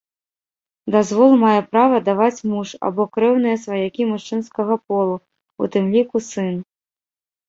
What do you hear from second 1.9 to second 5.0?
даваць муж або крэўныя сваякі мужчынскага